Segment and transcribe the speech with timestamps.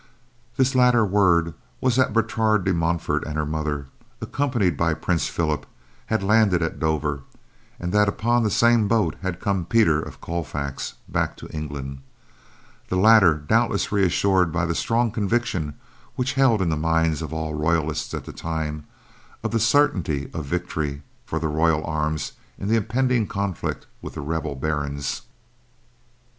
[0.57, 3.85] This latter word was that Bertrade de Montfort and her mother,
[4.19, 5.67] accompanied by Prince Philip,
[6.07, 7.21] had landed at Dover,
[7.79, 13.35] and that upon the same boat had come Peter of Colfax back to England—the latter,
[13.35, 15.75] doubtless reassured by the strong conviction,
[16.15, 18.87] which held in the minds of all royalists at that time,
[19.43, 24.21] of the certainty of victory for the royal arms in the impending conflict with the
[24.21, 25.21] rebel barons.